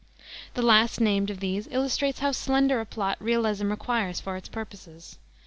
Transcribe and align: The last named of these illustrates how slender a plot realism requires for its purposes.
The 0.55 0.63
last 0.63 0.99
named 0.99 1.29
of 1.29 1.41
these 1.41 1.67
illustrates 1.69 2.21
how 2.21 2.31
slender 2.31 2.81
a 2.81 2.87
plot 2.87 3.17
realism 3.19 3.69
requires 3.69 4.19
for 4.19 4.35
its 4.35 4.49
purposes. 4.49 5.19